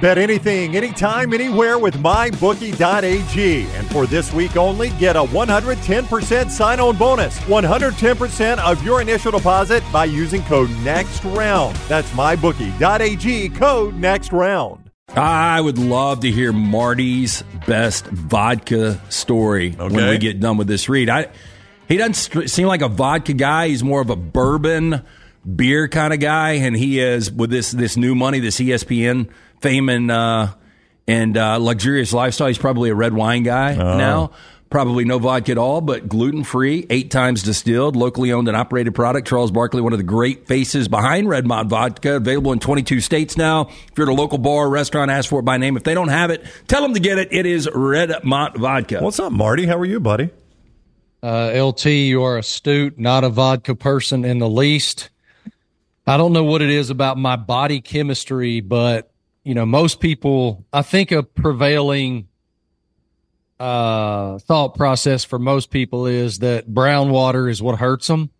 Bet 0.00 0.18
anything, 0.18 0.76
anytime, 0.76 1.32
anywhere 1.32 1.78
with 1.78 1.94
mybookie.ag. 1.96 3.62
And 3.76 3.86
for 3.90 4.06
this 4.06 4.30
week 4.32 4.56
only, 4.56 4.90
get 4.90 5.16
a 5.16 5.20
110% 5.22 6.50
sign 6.50 6.80
on 6.80 6.96
bonus. 6.98 7.38
110% 7.40 8.58
of 8.58 8.82
your 8.84 9.00
initial 9.00 9.32
deposit 9.32 9.82
by 9.92 10.04
using 10.04 10.42
code 10.44 10.68
NEXTROUND. 10.84 11.74
That's 11.88 12.10
mybookie.ag, 12.10 13.48
code 13.50 13.94
NEXTROUND. 13.94 14.80
I 15.14 15.60
would 15.62 15.78
love 15.78 16.20
to 16.20 16.30
hear 16.30 16.52
Marty's 16.52 17.42
best 17.66 18.06
vodka 18.06 19.00
story 19.08 19.74
Okay. 19.78 19.94
when 19.94 20.08
we 20.10 20.18
get 20.18 20.40
done 20.40 20.58
with 20.58 20.66
this 20.66 20.88
read. 20.90 21.08
I, 21.08 21.28
he 21.88 21.96
doesn't 21.96 22.48
seem 22.50 22.66
like 22.66 22.82
a 22.82 22.88
vodka 22.88 23.32
guy. 23.32 23.68
He's 23.68 23.82
more 23.82 24.02
of 24.02 24.10
a 24.10 24.16
bourbon 24.16 25.02
beer 25.54 25.88
kind 25.88 26.12
of 26.12 26.18
guy, 26.20 26.52
and 26.52 26.76
he 26.76 26.98
is 27.00 27.30
with 27.32 27.50
this 27.50 27.70
this 27.70 27.96
new 27.96 28.14
money, 28.16 28.40
this 28.40 28.58
ESPN 28.58 29.28
fame 29.60 29.88
and 29.88 30.10
uh, 30.10 30.54
and 31.06 31.36
uh, 31.36 31.58
luxurious 31.58 32.12
lifestyle. 32.12 32.48
He's 32.48 32.58
probably 32.58 32.90
a 32.90 32.94
red 32.94 33.12
wine 33.12 33.42
guy 33.42 33.74
now. 33.74 34.32
Probably 34.68 35.04
no 35.04 35.20
vodka 35.20 35.52
at 35.52 35.58
all, 35.58 35.80
but 35.80 36.08
gluten 36.08 36.42
free, 36.42 36.88
eight 36.90 37.12
times 37.12 37.44
distilled, 37.44 37.94
locally 37.94 38.32
owned 38.32 38.48
and 38.48 38.56
operated 38.56 38.96
product. 38.96 39.28
Charles 39.28 39.52
Barkley, 39.52 39.80
one 39.80 39.92
of 39.92 40.00
the 40.00 40.04
great 40.04 40.48
faces 40.48 40.88
behind 40.88 41.28
Redmont 41.28 41.68
Vodka, 41.68 42.16
available 42.16 42.52
in 42.52 42.58
22 42.58 43.00
states 43.00 43.36
now. 43.36 43.68
If 43.68 43.92
you're 43.96 44.10
at 44.10 44.12
a 44.12 44.20
local 44.20 44.38
bar 44.38 44.66
or 44.66 44.68
restaurant, 44.68 45.08
ask 45.12 45.30
for 45.30 45.38
it 45.38 45.44
by 45.44 45.56
name. 45.56 45.76
If 45.76 45.84
they 45.84 45.94
don't 45.94 46.08
have 46.08 46.30
it, 46.30 46.44
tell 46.66 46.82
them 46.82 46.94
to 46.94 47.00
get 47.00 47.16
it. 47.16 47.28
It 47.30 47.46
is 47.46 47.68
Redmont 47.68 48.56
Vodka. 48.56 48.98
What's 49.00 49.20
up, 49.20 49.30
Marty? 49.30 49.66
How 49.66 49.78
are 49.78 49.84
you, 49.84 50.00
buddy? 50.00 50.30
Uh, 51.22 51.62
LT, 51.64 51.86
you 51.86 52.24
are 52.24 52.36
astute, 52.36 52.98
not 52.98 53.22
a 53.22 53.28
vodka 53.28 53.76
person 53.76 54.24
in 54.24 54.38
the 54.38 54.48
least. 54.48 55.10
I 56.08 56.16
don't 56.16 56.32
know 56.32 56.44
what 56.44 56.60
it 56.60 56.70
is 56.70 56.90
about 56.90 57.18
my 57.18 57.36
body 57.36 57.80
chemistry, 57.80 58.60
but 58.60 59.12
you 59.46 59.54
know, 59.54 59.64
most 59.64 60.00
people, 60.00 60.66
I 60.72 60.82
think 60.82 61.12
a 61.12 61.22
prevailing 61.22 62.26
uh, 63.60 64.38
thought 64.40 64.74
process 64.74 65.22
for 65.22 65.38
most 65.38 65.70
people 65.70 66.06
is 66.06 66.40
that 66.40 66.66
brown 66.66 67.10
water 67.10 67.48
is 67.48 67.62
what 67.62 67.78
hurts 67.78 68.08
them. 68.08 68.30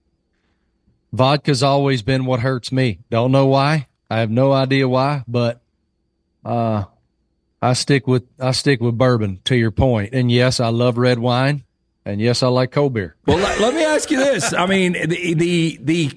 Vodka's 1.12 1.62
always 1.62 2.02
been 2.02 2.24
what 2.24 2.40
hurts 2.40 2.72
me. 2.72 2.98
Don't 3.08 3.30
know 3.30 3.46
why. 3.46 3.86
I 4.10 4.18
have 4.18 4.32
no 4.32 4.52
idea 4.52 4.88
why, 4.88 5.22
but 5.28 5.60
uh, 6.44 6.84
I 7.62 7.74
stick 7.74 8.08
with 8.08 8.24
I 8.40 8.50
stick 8.50 8.80
with 8.80 8.98
bourbon. 8.98 9.40
To 9.44 9.56
your 9.56 9.70
point, 9.70 10.12
and 10.12 10.28
yes, 10.28 10.58
I 10.58 10.68
love 10.70 10.98
red 10.98 11.20
wine, 11.20 11.62
and 12.04 12.20
yes, 12.20 12.42
I 12.42 12.48
like 12.48 12.72
cold 12.72 12.94
beer. 12.94 13.14
Well, 13.26 13.38
let, 13.38 13.74
me 13.74 13.84
ask 13.84 14.10
you 14.10 14.16
this. 14.16 14.52
I 14.52 14.66
mean, 14.66 14.92
the, 14.92 15.34
the 15.34 15.78
the 15.80 16.10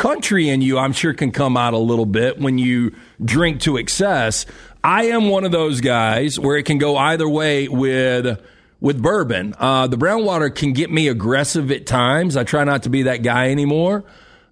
country 0.00 0.48
in 0.48 0.62
you, 0.62 0.78
I'm 0.78 0.94
sure, 0.94 1.12
can 1.12 1.30
come 1.30 1.58
out 1.58 1.74
a 1.74 1.78
little 1.78 2.06
bit 2.06 2.40
when 2.40 2.56
you 2.56 2.94
drink 3.22 3.60
to 3.60 3.76
excess. 3.76 4.46
I 4.82 5.08
am 5.08 5.28
one 5.28 5.44
of 5.44 5.52
those 5.52 5.82
guys 5.82 6.40
where 6.40 6.56
it 6.56 6.62
can 6.64 6.78
go 6.78 6.96
either 6.96 7.28
way 7.28 7.68
with 7.68 8.40
with 8.80 9.02
bourbon. 9.02 9.54
Uh, 9.58 9.88
the 9.88 9.98
brown 9.98 10.24
water 10.24 10.48
can 10.48 10.72
get 10.72 10.90
me 10.90 11.08
aggressive 11.08 11.70
at 11.70 11.84
times. 11.84 12.38
I 12.38 12.44
try 12.44 12.64
not 12.64 12.84
to 12.84 12.88
be 12.88 13.02
that 13.02 13.18
guy 13.22 13.50
anymore. 13.50 14.04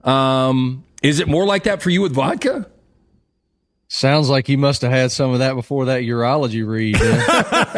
Um, 0.05 0.85
is 1.03 1.19
it 1.19 1.29
more 1.29 1.47
like 1.47 1.65
that 1.65 1.81
for 1.81 1.89
you 1.89 2.03
with 2.03 2.13
vodka? 2.13 2.69
Sounds 3.91 4.29
like 4.29 4.51
you 4.51 4.59
must 4.59 4.83
have 4.83 4.91
had 4.91 5.11
some 5.13 5.33
of 5.33 5.39
that 5.39 5.55
before 5.55 5.87
that 5.87 6.03
urology 6.03 6.67
read. 6.67 6.97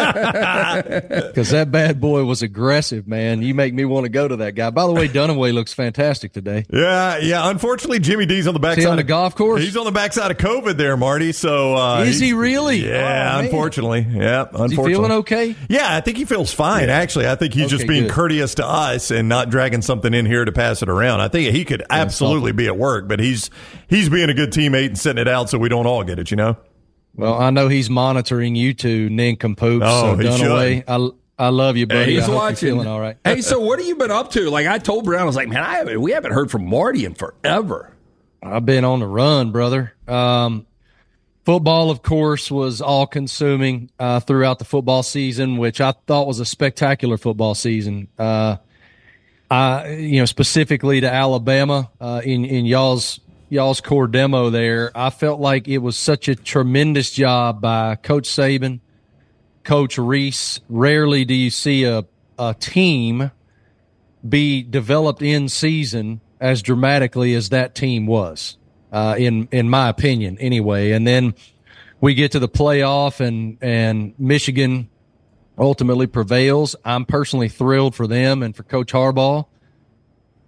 Because 0.00 1.50
that 1.50 1.70
bad 1.70 2.00
boy 2.00 2.24
was 2.24 2.42
aggressive, 2.42 3.06
man. 3.06 3.42
You 3.42 3.54
make 3.54 3.72
me 3.74 3.84
want 3.84 4.04
to 4.04 4.08
go 4.10 4.26
to 4.26 4.36
that 4.36 4.54
guy. 4.54 4.70
By 4.70 4.86
the 4.86 4.92
way, 4.92 5.08
Dunaway 5.08 5.52
looks 5.52 5.72
fantastic 5.72 6.32
today. 6.32 6.64
Yeah, 6.72 7.18
yeah. 7.18 7.48
Unfortunately, 7.48 7.98
Jimmy 8.00 8.26
D's 8.26 8.46
on 8.46 8.54
the 8.54 8.60
backside. 8.60 8.86
On 8.86 8.96
the 8.96 9.02
of- 9.02 9.08
golf 9.08 9.34
course? 9.36 9.62
He's 9.62 9.76
on 9.76 9.84
the 9.84 9.92
backside 9.92 10.30
of 10.30 10.36
COVID 10.38 10.76
there, 10.76 10.96
Marty. 10.96 11.32
So 11.32 11.76
uh, 11.76 12.02
Is 12.02 12.18
he 12.18 12.32
really? 12.32 12.86
Yeah, 12.88 13.36
Oh, 13.36 13.40
unfortunately. 13.40 14.00
Yeah, 14.00 14.42
Is 14.42 14.48
he 14.56 14.62
unfortunately. 14.64 14.92
feeling 14.94 15.12
okay? 15.12 15.54
Yeah, 15.68 15.94
I 15.96 16.00
think 16.00 16.16
he 16.16 16.24
feels 16.24 16.52
fine. 16.52 16.88
Actually, 16.90 17.28
I 17.28 17.36
think 17.36 17.54
he's 17.54 17.70
just 17.70 17.86
being 17.86 18.04
good. 18.04 18.12
courteous 18.12 18.54
to 18.56 18.66
us 18.66 19.10
and 19.10 19.28
not 19.28 19.50
dragging 19.50 19.82
something 19.82 20.12
in 20.12 20.26
here 20.26 20.44
to 20.44 20.52
pass 20.52 20.82
it 20.82 20.88
around. 20.88 21.20
I 21.20 21.28
think 21.28 21.54
he 21.54 21.64
could 21.64 21.82
absolutely 21.90 22.52
be 22.52 22.66
at 22.66 22.76
work, 22.76 23.06
but 23.08 23.20
he's 23.20 23.50
he's 23.90 24.08
being 24.08 24.30
a 24.30 24.34
good 24.34 24.50
teammate 24.52 24.86
and 24.86 24.98
sitting 24.98 25.20
it 25.20 25.28
out 25.28 25.50
so 25.50 25.58
we 25.58 25.68
don't 25.68 25.86
all 25.86 26.02
get 26.02 26.18
it. 26.18 26.30
You 26.30 26.38
know. 26.38 26.56
Well, 27.14 27.38
I 27.38 27.50
know 27.50 27.68
he's 27.68 27.90
monitoring 27.90 28.54
you 28.54 28.72
two 28.72 29.10
nincompoops. 29.10 29.84
Oh, 29.86 30.12
so 30.12 30.16
he 30.16 30.28
Dunaway, 30.28 30.84
I, 30.86 31.44
I 31.44 31.48
love 31.48 31.76
you, 31.76 31.86
buddy. 31.86 32.14
He's 32.14 32.22
I 32.22 32.26
hope 32.26 32.34
watching. 32.36 32.68
you're 32.68 32.76
feeling 32.76 32.88
all 32.88 33.00
right. 33.00 33.16
Hey, 33.24 33.40
so 33.40 33.60
what 33.60 33.78
have 33.78 33.88
you 33.88 33.96
been 33.96 34.10
up 34.10 34.30
to? 34.32 34.48
Like 34.48 34.66
I 34.66 34.78
told 34.78 35.04
Brown, 35.04 35.22
I 35.22 35.24
was 35.24 35.36
like, 35.36 35.48
man, 35.48 35.62
I 35.62 35.74
haven't, 35.76 36.00
we 36.00 36.12
haven't 36.12 36.32
heard 36.32 36.50
from 36.50 36.66
Marty 36.66 37.04
in 37.04 37.14
forever. 37.14 37.92
I've 38.42 38.64
been 38.64 38.84
on 38.84 39.00
the 39.00 39.06
run, 39.06 39.50
brother. 39.50 39.92
Um, 40.08 40.66
football, 41.44 41.90
of 41.90 42.02
course, 42.02 42.50
was 42.50 42.80
all 42.80 43.06
consuming 43.06 43.90
uh, 43.98 44.20
throughout 44.20 44.58
the 44.58 44.64
football 44.64 45.02
season, 45.02 45.56
which 45.56 45.80
I 45.80 45.92
thought 46.06 46.26
was 46.26 46.40
a 46.40 46.46
spectacular 46.46 47.18
football 47.18 47.54
season. 47.54 48.08
Uh, 48.18 48.56
I, 49.50 49.94
you 49.94 50.20
know, 50.20 50.26
specifically 50.26 51.00
to 51.00 51.12
Alabama 51.12 51.90
uh, 52.00 52.22
in 52.24 52.44
in 52.44 52.66
y'all's 52.66 53.18
y'all's 53.50 53.80
core 53.80 54.06
demo 54.06 54.48
there, 54.48 54.90
I 54.94 55.10
felt 55.10 55.40
like 55.40 55.68
it 55.68 55.78
was 55.78 55.96
such 55.96 56.28
a 56.28 56.34
tremendous 56.34 57.10
job 57.10 57.60
by 57.60 57.96
Coach 57.96 58.28
Saban, 58.28 58.80
Coach 59.64 59.98
Rees. 59.98 60.60
Rarely 60.68 61.24
do 61.24 61.34
you 61.34 61.50
see 61.50 61.84
a 61.84 62.06
a 62.38 62.54
team 62.54 63.30
be 64.26 64.62
developed 64.62 65.20
in 65.20 65.48
season 65.48 66.22
as 66.40 66.62
dramatically 66.62 67.34
as 67.34 67.50
that 67.50 67.74
team 67.74 68.06
was, 68.06 68.56
uh, 68.92 69.14
in 69.18 69.46
in 69.52 69.68
my 69.68 69.88
opinion, 69.90 70.38
anyway. 70.38 70.92
And 70.92 71.06
then 71.06 71.34
we 72.00 72.14
get 72.14 72.32
to 72.32 72.38
the 72.38 72.48
playoff, 72.48 73.20
and 73.20 73.58
and 73.60 74.14
Michigan 74.18 74.88
ultimately 75.58 76.06
prevails. 76.06 76.74
I'm 76.84 77.04
personally 77.04 77.50
thrilled 77.50 77.94
for 77.94 78.06
them 78.06 78.42
and 78.42 78.56
for 78.56 78.62
Coach 78.62 78.92
Harbaugh, 78.92 79.46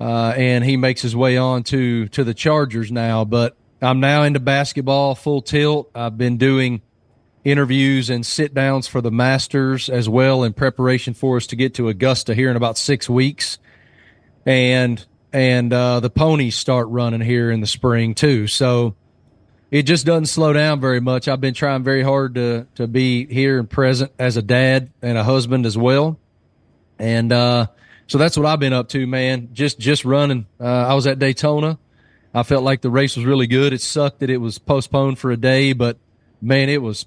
uh, 0.03 0.35
and 0.37 0.65
he 0.65 0.77
makes 0.77 1.01
his 1.01 1.15
way 1.15 1.37
on 1.37 1.63
to 1.63 2.09
to 2.09 2.25
the 2.25 2.35
Chargers 2.35 2.91
now. 2.91 3.25
But 3.25 3.57
I'm 3.81 4.01
now 4.01 4.25
into 4.25 4.41
basketball 4.41 5.15
full 5.15 5.43
tilt. 5.43 5.93
I've 5.95 6.19
been 6.19 6.39
doing 6.39 6.83
interviews 7.45 8.11
and 8.11 8.27
sit 8.27 8.53
downs 8.53 8.89
for 8.89 9.01
the 9.01 9.13
Masters 9.13 9.89
as 9.89 10.09
well 10.09 10.43
in 10.43 10.55
preparation 10.55 11.15
for 11.15 11.37
us 11.37 11.47
to 11.49 11.57
get 11.57 11.75
to 11.75 11.89
Augusta 11.89 12.35
here 12.35 12.51
in 12.51 12.57
about 12.57 12.79
six 12.79 13.09
weeks, 13.09 13.59
and 14.45 15.07
and 15.33 15.73
uh, 15.73 16.01
the 16.01 16.11
ponies 16.11 16.57
start 16.57 16.89
running 16.89 17.21
here 17.21 17.53
in 17.53 17.61
the 17.61 17.67
spring 17.69 18.17
too. 18.17 18.49
So 18.49 18.97
it 19.71 19.85
just 19.85 20.05
doesn't 20.05 20.27
slow 20.27 20.53
down 20.53 20.81
very 20.81 21.01
much. 21.01 21.29
I've 21.29 21.41
been 21.41 21.55
trying 21.55 21.85
very 21.85 22.03
hard 22.03 22.35
to 22.35 22.67
to 22.75 22.89
be 22.89 23.33
here 23.33 23.61
and 23.61 23.71
present 23.71 24.11
as 24.19 24.37
a 24.37 24.43
dad 24.43 24.91
and 25.01 25.17
a 25.17 25.23
husband 25.23 25.65
as 25.65 25.79
well, 25.79 26.19
and 26.99 27.33
uh, 27.33 27.69
so 28.13 28.19
that's 28.19 28.37
what 28.37 28.45
I've 28.45 28.61
been 28.61 28.75
up 28.75 28.91
to, 28.91 29.07
man. 29.07 29.49
Just 29.55 29.79
just 29.79 30.05
running. 30.05 30.45
Uh, 30.61 30.67
I 30.67 30.93
was 30.93 31.07
at 31.07 31.19
Daytona. 31.19 31.79
I 32.35 32.43
felt 32.43 32.63
like 32.63 32.83
the 32.83 32.91
race 32.91 33.17
was 33.17 33.25
really 33.25 33.47
good. 33.47 33.73
It 33.73 33.81
sucked 33.81 34.21
that 34.21 34.29
it 34.29 34.37
was 34.37 34.59
postponed 34.59 35.19
for 35.19 35.31
a 35.31 35.37
day, 35.39 35.73
but 35.73 35.97
man, 36.43 36.69
it 36.69 36.83
was 36.83 37.07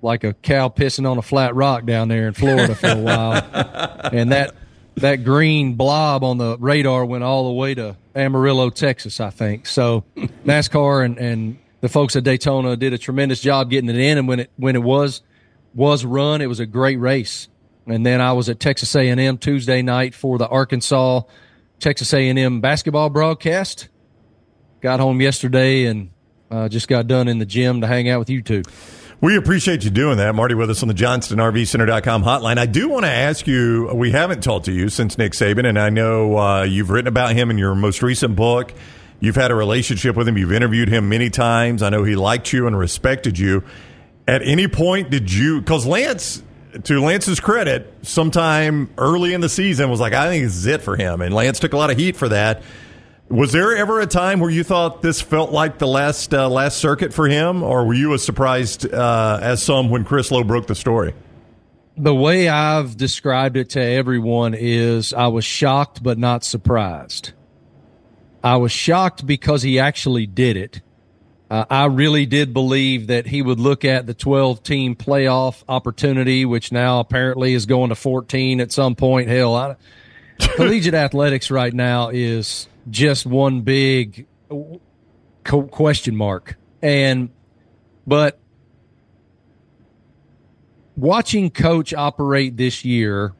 like 0.00 0.24
a 0.24 0.32
cow 0.32 0.70
pissing 0.70 1.06
on 1.06 1.18
a 1.18 1.22
flat 1.22 1.54
rock 1.54 1.84
down 1.84 2.08
there 2.08 2.26
in 2.26 2.32
Florida 2.32 2.74
for 2.74 2.88
a 2.88 2.96
while. 2.96 4.00
And 4.14 4.32
that 4.32 4.54
that 4.94 5.24
green 5.24 5.74
blob 5.74 6.24
on 6.24 6.38
the 6.38 6.56
radar 6.56 7.04
went 7.04 7.22
all 7.22 7.48
the 7.48 7.52
way 7.52 7.74
to 7.74 7.94
Amarillo, 8.14 8.70
Texas, 8.70 9.20
I 9.20 9.28
think. 9.28 9.66
So 9.66 10.04
NASCAR 10.16 11.04
and, 11.04 11.18
and 11.18 11.58
the 11.82 11.90
folks 11.90 12.16
at 12.16 12.24
Daytona 12.24 12.78
did 12.78 12.94
a 12.94 12.98
tremendous 12.98 13.42
job 13.42 13.68
getting 13.68 13.90
it 13.90 13.96
in. 13.96 14.16
And 14.16 14.26
when 14.26 14.40
it 14.40 14.50
when 14.56 14.74
it 14.74 14.82
was 14.82 15.20
was 15.74 16.02
run, 16.02 16.40
it 16.40 16.46
was 16.46 16.60
a 16.60 16.66
great 16.66 16.98
race. 16.98 17.48
And 17.86 18.04
then 18.04 18.20
I 18.20 18.32
was 18.32 18.48
at 18.48 18.58
Texas 18.58 18.94
A&M 18.94 19.38
Tuesday 19.38 19.82
night 19.82 20.14
for 20.14 20.38
the 20.38 20.48
Arkansas 20.48 21.22
Texas 21.78 22.12
A&M 22.12 22.60
basketball 22.60 23.10
broadcast. 23.10 23.88
Got 24.80 25.00
home 25.00 25.20
yesterday 25.20 25.84
and 25.84 26.10
uh, 26.50 26.68
just 26.68 26.88
got 26.88 27.06
done 27.06 27.28
in 27.28 27.38
the 27.38 27.46
gym 27.46 27.80
to 27.80 27.86
hang 27.86 28.08
out 28.08 28.18
with 28.18 28.30
you 28.30 28.42
two. 28.42 28.62
We 29.20 29.36
appreciate 29.36 29.82
you 29.82 29.90
doing 29.90 30.18
that, 30.18 30.34
Marty, 30.34 30.54
with 30.54 30.68
us 30.68 30.82
on 30.82 30.88
the 30.88 30.94
JohnstonRVCenter.com 30.94 32.22
hotline. 32.22 32.58
I 32.58 32.66
do 32.66 32.88
want 32.90 33.06
to 33.06 33.10
ask 33.10 33.46
you, 33.46 33.90
we 33.94 34.10
haven't 34.10 34.42
talked 34.42 34.66
to 34.66 34.72
you 34.72 34.90
since 34.90 35.16
Nick 35.16 35.32
Saban, 35.32 35.66
and 35.66 35.78
I 35.78 35.88
know 35.88 36.36
uh, 36.36 36.62
you've 36.64 36.90
written 36.90 37.08
about 37.08 37.32
him 37.32 37.50
in 37.50 37.56
your 37.56 37.74
most 37.74 38.02
recent 38.02 38.36
book. 38.36 38.74
You've 39.18 39.36
had 39.36 39.50
a 39.50 39.54
relationship 39.54 40.16
with 40.16 40.28
him. 40.28 40.36
You've 40.36 40.52
interviewed 40.52 40.90
him 40.90 41.08
many 41.08 41.30
times. 41.30 41.82
I 41.82 41.88
know 41.88 42.04
he 42.04 42.14
liked 42.14 42.52
you 42.52 42.66
and 42.66 42.78
respected 42.78 43.38
you. 43.38 43.64
At 44.28 44.42
any 44.42 44.68
point, 44.68 45.08
did 45.08 45.32
you, 45.32 45.60
because 45.60 45.86
Lance, 45.86 46.42
to 46.84 47.00
Lance's 47.00 47.40
credit, 47.40 47.92
sometime 48.02 48.90
early 48.98 49.34
in 49.34 49.40
the 49.40 49.48
season 49.48 49.90
was 49.90 50.00
like, 50.00 50.12
I 50.12 50.28
think 50.28 50.44
this 50.44 50.56
is 50.56 50.66
it 50.66 50.82
for 50.82 50.96
him. 50.96 51.20
And 51.20 51.34
Lance 51.34 51.58
took 51.58 51.72
a 51.72 51.76
lot 51.76 51.90
of 51.90 51.96
heat 51.96 52.16
for 52.16 52.28
that. 52.28 52.62
Was 53.28 53.50
there 53.52 53.76
ever 53.76 54.00
a 54.00 54.06
time 54.06 54.38
where 54.38 54.50
you 54.50 54.62
thought 54.62 55.02
this 55.02 55.20
felt 55.20 55.50
like 55.50 55.78
the 55.78 55.86
last 55.88 56.32
uh, 56.32 56.48
last 56.48 56.76
circuit 56.76 57.12
for 57.12 57.26
him, 57.26 57.62
or 57.62 57.84
were 57.84 57.94
you 57.94 58.14
as 58.14 58.24
surprised 58.24 58.92
uh, 58.92 59.40
as 59.42 59.62
some 59.62 59.90
when 59.90 60.04
Chris 60.04 60.30
Low 60.30 60.44
broke 60.44 60.68
the 60.68 60.76
story? 60.76 61.12
The 61.96 62.14
way 62.14 62.48
I've 62.48 62.96
described 62.96 63.56
it 63.56 63.70
to 63.70 63.80
everyone 63.80 64.54
is 64.54 65.12
I 65.12 65.26
was 65.26 65.44
shocked 65.44 66.04
but 66.04 66.18
not 66.18 66.44
surprised. 66.44 67.32
I 68.44 68.58
was 68.58 68.70
shocked 68.70 69.26
because 69.26 69.62
he 69.62 69.80
actually 69.80 70.26
did 70.26 70.56
it. 70.56 70.82
Uh, 71.48 71.64
I 71.70 71.84
really 71.86 72.26
did 72.26 72.52
believe 72.52 73.06
that 73.06 73.26
he 73.26 73.40
would 73.40 73.60
look 73.60 73.84
at 73.84 74.06
the 74.06 74.14
12 74.14 74.62
team 74.62 74.96
playoff 74.96 75.62
opportunity, 75.68 76.44
which 76.44 76.72
now 76.72 76.98
apparently 76.98 77.54
is 77.54 77.66
going 77.66 77.90
to 77.90 77.94
14 77.94 78.60
at 78.60 78.72
some 78.72 78.96
point. 78.96 79.28
Hell, 79.28 79.54
I, 79.54 79.76
collegiate 80.38 80.94
athletics 80.94 81.50
right 81.50 81.72
now 81.72 82.08
is 82.08 82.66
just 82.90 83.26
one 83.26 83.60
big 83.60 84.26
question 85.44 86.16
mark. 86.16 86.56
And, 86.82 87.30
but 88.06 88.40
watching 90.96 91.50
coach 91.50 91.94
operate 91.94 92.56
this 92.56 92.84
year 92.84 93.34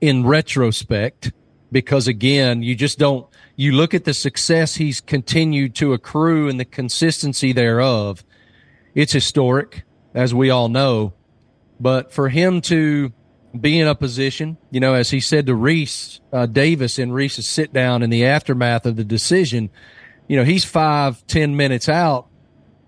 in 0.00 0.24
retrospect, 0.24 1.32
because 1.76 2.08
again, 2.08 2.62
you 2.62 2.74
just 2.74 2.98
don't, 2.98 3.26
you 3.54 3.70
look 3.72 3.92
at 3.92 4.04
the 4.04 4.14
success 4.14 4.76
he's 4.76 4.98
continued 4.98 5.74
to 5.74 5.92
accrue 5.92 6.48
and 6.48 6.58
the 6.58 6.64
consistency 6.64 7.52
thereof. 7.52 8.24
It's 8.94 9.12
historic, 9.12 9.82
as 10.14 10.32
we 10.32 10.48
all 10.48 10.70
know. 10.70 11.12
But 11.78 12.14
for 12.14 12.30
him 12.30 12.62
to 12.62 13.12
be 13.60 13.78
in 13.78 13.88
a 13.88 13.94
position, 13.94 14.56
you 14.70 14.80
know, 14.80 14.94
as 14.94 15.10
he 15.10 15.20
said 15.20 15.44
to 15.48 15.52
Rece 15.52 16.20
uh, 16.32 16.46
Davis 16.46 16.98
in 16.98 17.10
Rece's 17.10 17.46
sit 17.46 17.74
down 17.74 18.02
in 18.02 18.08
the 18.08 18.24
aftermath 18.24 18.86
of 18.86 18.96
the 18.96 19.04
decision, 19.04 19.68
you 20.28 20.38
know, 20.38 20.44
he's 20.44 20.64
five, 20.64 21.26
ten 21.26 21.58
minutes 21.58 21.90
out 21.90 22.26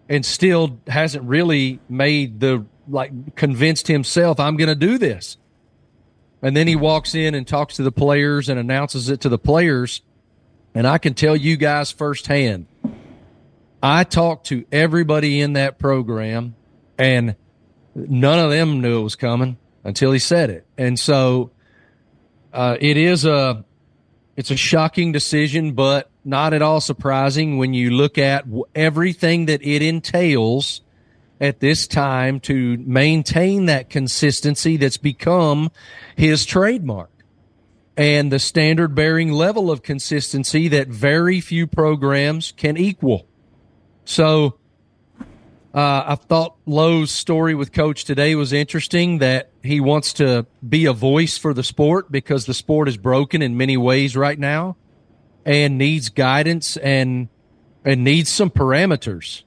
and 0.08 0.24
still 0.24 0.80
hasn't 0.86 1.24
really 1.24 1.78
made 1.90 2.40
the, 2.40 2.64
like, 2.88 3.36
convinced 3.36 3.86
himself, 3.86 4.40
I'm 4.40 4.56
going 4.56 4.68
to 4.68 4.74
do 4.74 4.96
this. 4.96 5.36
And 6.42 6.56
then 6.56 6.68
he 6.68 6.76
walks 6.76 7.14
in 7.14 7.34
and 7.34 7.46
talks 7.46 7.76
to 7.76 7.82
the 7.82 7.92
players 7.92 8.48
and 8.48 8.58
announces 8.58 9.08
it 9.08 9.20
to 9.22 9.28
the 9.28 9.38
players. 9.38 10.02
And 10.74 10.86
I 10.86 10.98
can 10.98 11.14
tell 11.14 11.36
you 11.36 11.56
guys 11.56 11.90
firsthand, 11.90 12.66
I 13.82 14.04
talked 14.04 14.46
to 14.48 14.64
everybody 14.70 15.40
in 15.40 15.54
that 15.54 15.78
program 15.78 16.54
and 16.96 17.36
none 17.94 18.38
of 18.38 18.50
them 18.50 18.80
knew 18.80 19.00
it 19.00 19.02
was 19.02 19.16
coming 19.16 19.56
until 19.84 20.12
he 20.12 20.18
said 20.18 20.50
it. 20.50 20.66
And 20.76 20.98
so 20.98 21.50
uh, 22.52 22.76
it 22.80 22.96
is 22.96 23.24
a 23.24 23.64
it's 24.36 24.52
a 24.52 24.56
shocking 24.56 25.10
decision, 25.10 25.72
but 25.72 26.10
not 26.24 26.54
at 26.54 26.62
all 26.62 26.80
surprising 26.80 27.58
when 27.58 27.74
you 27.74 27.90
look 27.90 28.18
at 28.18 28.44
everything 28.72 29.46
that 29.46 29.64
it 29.66 29.82
entails 29.82 30.80
at 31.40 31.60
this 31.60 31.86
time 31.86 32.40
to 32.40 32.76
maintain 32.78 33.66
that 33.66 33.90
consistency 33.90 34.76
that's 34.76 34.96
become 34.96 35.70
his 36.16 36.44
trademark 36.44 37.10
and 37.96 38.30
the 38.30 38.38
standard 38.38 38.94
bearing 38.94 39.32
level 39.32 39.70
of 39.70 39.82
consistency 39.82 40.68
that 40.68 40.88
very 40.88 41.40
few 41.40 41.66
programs 41.66 42.52
can 42.52 42.76
equal. 42.76 43.26
So, 44.04 44.58
uh, 45.74 46.04
I 46.06 46.14
thought 46.14 46.56
Low's 46.64 47.10
story 47.10 47.54
with 47.54 47.72
coach 47.72 48.04
today 48.04 48.34
was 48.34 48.52
interesting 48.52 49.18
that 49.18 49.50
he 49.62 49.80
wants 49.80 50.12
to 50.14 50.46
be 50.66 50.86
a 50.86 50.92
voice 50.92 51.36
for 51.36 51.52
the 51.52 51.62
sport 51.62 52.10
because 52.10 52.46
the 52.46 52.54
sport 52.54 52.88
is 52.88 52.96
broken 52.96 53.42
in 53.42 53.56
many 53.56 53.76
ways 53.76 54.16
right 54.16 54.38
now 54.38 54.76
and 55.44 55.76
needs 55.76 56.08
guidance 56.08 56.76
and, 56.78 57.28
and 57.84 58.02
needs 58.02 58.30
some 58.30 58.50
parameters, 58.50 59.42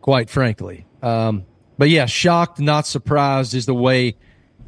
quite 0.00 0.28
frankly. 0.28 0.86
Um, 1.06 1.44
but 1.78 1.88
yeah, 1.88 2.06
shocked, 2.06 2.58
not 2.58 2.86
surprised 2.86 3.54
is 3.54 3.66
the 3.66 3.74
way 3.74 4.16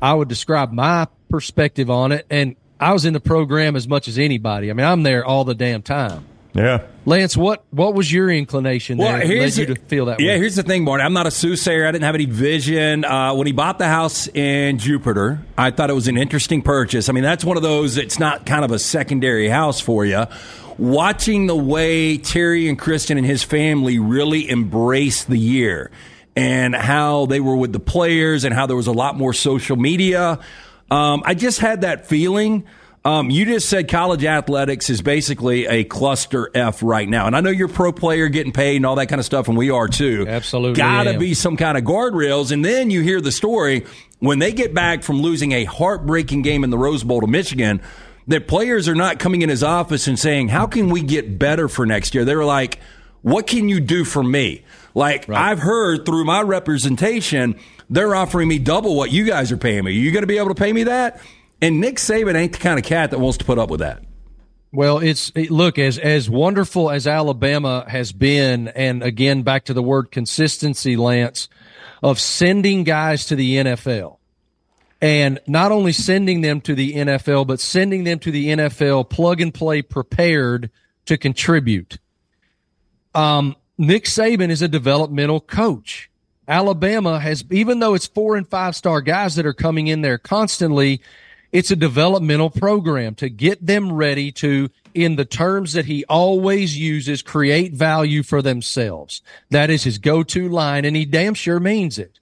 I 0.00 0.14
would 0.14 0.28
describe 0.28 0.72
my 0.72 1.08
perspective 1.30 1.90
on 1.90 2.12
it. 2.12 2.26
And 2.30 2.54
I 2.78 2.92
was 2.92 3.04
in 3.04 3.12
the 3.12 3.20
program 3.20 3.74
as 3.74 3.88
much 3.88 4.08
as 4.08 4.18
anybody. 4.18 4.70
I 4.70 4.74
mean, 4.74 4.86
I'm 4.86 5.02
there 5.02 5.24
all 5.24 5.44
the 5.44 5.54
damn 5.54 5.82
time. 5.82 6.24
Yeah. 6.54 6.86
Lance, 7.04 7.36
what 7.36 7.64
what 7.70 7.94
was 7.94 8.12
your 8.12 8.30
inclination 8.30 8.98
well, 8.98 9.12
there 9.12 9.26
here's 9.26 9.58
led 9.58 9.68
you 9.68 9.74
to 9.74 9.80
feel 9.82 10.06
that 10.06 10.18
yeah, 10.18 10.32
way? 10.32 10.38
here's 10.38 10.56
the 10.56 10.62
thing, 10.62 10.82
Marty. 10.82 11.04
I'm 11.04 11.12
not 11.12 11.26
a 11.26 11.30
soothsayer. 11.30 11.86
I 11.86 11.92
didn't 11.92 12.04
have 12.04 12.14
any 12.14 12.24
vision. 12.24 13.04
Uh, 13.04 13.34
when 13.34 13.46
he 13.46 13.52
bought 13.52 13.78
the 13.78 13.86
house 13.86 14.28
in 14.28 14.78
Jupiter, 14.78 15.40
I 15.56 15.70
thought 15.70 15.90
it 15.90 15.94
was 15.94 16.08
an 16.08 16.16
interesting 16.16 16.62
purchase. 16.62 17.08
I 17.08 17.12
mean, 17.12 17.22
that's 17.22 17.44
one 17.44 17.56
of 17.56 17.62
those, 17.62 17.96
it's 17.96 18.18
not 18.18 18.46
kind 18.46 18.64
of 18.64 18.72
a 18.72 18.78
secondary 18.78 19.48
house 19.48 19.80
for 19.80 20.04
you. 20.04 20.24
Watching 20.78 21.48
the 21.48 21.56
way 21.56 22.18
Terry 22.18 22.68
and 22.68 22.78
Kristen 22.78 23.18
and 23.18 23.26
his 23.26 23.42
family 23.42 23.98
really 23.98 24.50
embraced 24.50 25.28
the 25.28 25.38
year 25.38 25.90
and 26.38 26.72
how 26.72 27.26
they 27.26 27.40
were 27.40 27.56
with 27.56 27.72
the 27.72 27.80
players 27.80 28.44
and 28.44 28.54
how 28.54 28.66
there 28.66 28.76
was 28.76 28.86
a 28.86 28.92
lot 28.92 29.16
more 29.16 29.32
social 29.32 29.76
media. 29.76 30.38
Um, 30.88 31.22
I 31.26 31.34
just 31.34 31.58
had 31.58 31.80
that 31.80 32.06
feeling. 32.06 32.64
Um, 33.04 33.28
you 33.28 33.44
just 33.44 33.68
said 33.68 33.88
college 33.88 34.24
athletics 34.24 34.88
is 34.88 35.02
basically 35.02 35.66
a 35.66 35.82
cluster 35.82 36.48
F 36.54 36.80
right 36.80 37.08
now. 37.08 37.26
And 37.26 37.34
I 37.34 37.40
know 37.40 37.50
you're 37.50 37.68
a 37.68 37.72
pro 37.72 37.90
player 37.90 38.28
getting 38.28 38.52
paid 38.52 38.76
and 38.76 38.86
all 38.86 38.94
that 38.96 39.08
kind 39.08 39.18
of 39.18 39.26
stuff, 39.26 39.48
and 39.48 39.56
we 39.56 39.70
are 39.70 39.88
too. 39.88 40.26
Absolutely. 40.28 40.76
Gotta 40.76 41.18
be 41.18 41.34
some 41.34 41.56
kind 41.56 41.76
of 41.76 41.82
guardrails. 41.82 42.52
And 42.52 42.64
then 42.64 42.90
you 42.92 43.02
hear 43.02 43.20
the 43.20 43.32
story 43.32 43.84
when 44.20 44.38
they 44.38 44.52
get 44.52 44.72
back 44.72 45.02
from 45.02 45.20
losing 45.20 45.50
a 45.50 45.64
heartbreaking 45.64 46.42
game 46.42 46.62
in 46.62 46.70
the 46.70 46.78
Rose 46.78 47.02
Bowl 47.02 47.20
to 47.20 47.26
Michigan, 47.26 47.82
that 48.28 48.46
players 48.46 48.88
are 48.88 48.94
not 48.94 49.18
coming 49.18 49.42
in 49.42 49.48
his 49.48 49.64
office 49.64 50.06
and 50.06 50.16
saying, 50.16 50.48
How 50.48 50.68
can 50.68 50.88
we 50.88 51.02
get 51.02 51.36
better 51.36 51.66
for 51.66 51.84
next 51.84 52.14
year? 52.14 52.24
They 52.24 52.36
were 52.36 52.44
like, 52.44 52.78
What 53.22 53.48
can 53.48 53.68
you 53.68 53.80
do 53.80 54.04
for 54.04 54.22
me? 54.22 54.62
Like, 54.98 55.28
right. 55.28 55.50
I've 55.50 55.60
heard 55.60 56.04
through 56.04 56.24
my 56.24 56.42
representation, 56.42 57.54
they're 57.88 58.16
offering 58.16 58.48
me 58.48 58.58
double 58.58 58.96
what 58.96 59.12
you 59.12 59.24
guys 59.24 59.52
are 59.52 59.56
paying 59.56 59.84
me. 59.84 59.92
Are 59.92 59.94
you 59.94 60.10
going 60.10 60.24
to 60.24 60.26
be 60.26 60.38
able 60.38 60.48
to 60.48 60.56
pay 60.56 60.72
me 60.72 60.82
that? 60.84 61.20
And 61.62 61.80
Nick 61.80 61.96
Saban 61.96 62.34
ain't 62.34 62.52
the 62.52 62.58
kind 62.58 62.80
of 62.80 62.84
cat 62.84 63.12
that 63.12 63.20
wants 63.20 63.38
to 63.38 63.44
put 63.44 63.60
up 63.60 63.70
with 63.70 63.78
that. 63.78 64.02
Well, 64.72 64.98
it's 64.98 65.30
it, 65.36 65.50
look 65.52 65.78
as 65.78 65.98
as 65.98 66.28
wonderful 66.28 66.90
as 66.90 67.06
Alabama 67.06 67.86
has 67.88 68.12
been, 68.12 68.68
and 68.68 69.02
again 69.02 69.42
back 69.42 69.64
to 69.66 69.72
the 69.72 69.82
word 69.82 70.10
consistency, 70.10 70.96
Lance, 70.96 71.48
of 72.02 72.20
sending 72.20 72.84
guys 72.84 73.24
to 73.26 73.36
the 73.36 73.54
NFL, 73.54 74.18
and 75.00 75.40
not 75.46 75.72
only 75.72 75.92
sending 75.92 76.42
them 76.42 76.60
to 76.62 76.74
the 76.74 76.92
NFL, 76.94 77.46
but 77.46 77.60
sending 77.60 78.04
them 78.04 78.18
to 78.18 78.30
the 78.30 78.48
NFL 78.48 79.08
plug 79.08 79.40
and 79.40 79.54
play 79.54 79.80
prepared 79.80 80.70
to 81.06 81.16
contribute. 81.16 81.98
Um, 83.14 83.56
Nick 83.78 84.04
Saban 84.04 84.50
is 84.50 84.60
a 84.60 84.68
developmental 84.68 85.40
coach. 85.40 86.10
Alabama 86.48 87.20
has, 87.20 87.44
even 87.50 87.78
though 87.78 87.94
it's 87.94 88.06
four 88.06 88.36
and 88.36 88.48
five 88.48 88.74
star 88.74 89.00
guys 89.00 89.36
that 89.36 89.46
are 89.46 89.54
coming 89.54 89.86
in 89.86 90.00
there 90.00 90.18
constantly, 90.18 91.00
it's 91.52 91.70
a 91.70 91.76
developmental 91.76 92.50
program 92.50 93.14
to 93.16 93.28
get 93.28 93.64
them 93.64 93.92
ready 93.92 94.32
to, 94.32 94.68
in 94.94 95.16
the 95.16 95.24
terms 95.24 95.74
that 95.74 95.84
he 95.86 96.04
always 96.06 96.76
uses, 96.76 97.22
create 97.22 97.72
value 97.72 98.22
for 98.22 98.42
themselves. 98.42 99.22
That 99.50 99.70
is 99.70 99.84
his 99.84 99.98
go 99.98 100.22
to 100.24 100.48
line, 100.48 100.84
and 100.84 100.96
he 100.96 101.04
damn 101.04 101.34
sure 101.34 101.60
means 101.60 101.98
it. 101.98 102.18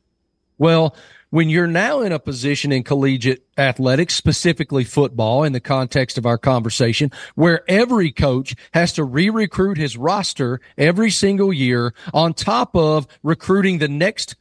Well, 0.59 0.95
when 1.37 1.51
you're 1.51 1.67
now 1.67 2.01
in 2.01 2.13
a 2.13 2.19
position 2.19 2.73
in 2.73 2.83
collegiate 2.83 3.45
athletics, 3.59 4.15
specifically 4.15 4.85
football 4.85 5.45
in 5.45 5.53
the 5.53 5.61
context 5.61 6.17
of 6.17 6.25
our 6.25 6.39
conversation, 6.39 7.13
where 7.35 7.63
every 7.69 8.11
coach 8.11 8.55
has 8.73 8.91
to 8.95 9.05
re-recruit 9.05 9.77
his 9.77 9.99
roster 9.99 10.63
every 10.79 11.11
single 11.11 11.53
year 11.53 11.93
on 12.15 12.33
top 12.33 12.75
of 12.75 13.07
recruiting 13.23 13.77
the 13.77 13.87
next 13.87 14.35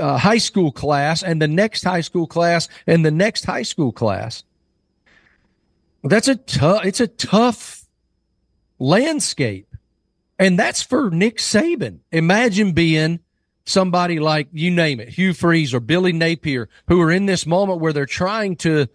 uh, 0.00 0.16
high 0.16 0.38
school 0.38 0.72
class 0.72 1.22
and 1.22 1.42
the 1.42 1.46
next 1.46 1.84
high 1.84 2.00
school 2.00 2.26
class 2.26 2.66
and 2.86 3.04
the 3.04 3.10
next 3.10 3.44
high 3.44 3.60
school 3.60 3.92
class. 3.92 4.42
That's 6.02 6.28
a 6.28 6.36
tough, 6.36 6.86
it's 6.86 7.00
a 7.00 7.08
tough 7.08 7.84
landscape. 8.78 9.68
And 10.38 10.58
that's 10.58 10.80
for 10.80 11.10
Nick 11.10 11.36
Saban. 11.36 11.98
Imagine 12.10 12.72
being 12.72 13.20
somebody 13.68 14.18
like 14.18 14.48
you 14.52 14.70
name 14.70 15.00
it, 15.00 15.08
Hugh 15.08 15.32
Freeze 15.32 15.74
or 15.74 15.80
Billy 15.80 16.12
Napier, 16.12 16.68
who 16.88 17.00
are 17.00 17.10
in 17.10 17.26
this 17.26 17.46
moment 17.46 17.80
where 17.80 17.92
they're 17.92 18.06
trying 18.06 18.56
to 18.56 18.88